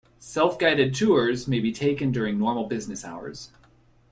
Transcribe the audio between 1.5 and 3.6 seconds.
be taken during normal business hours.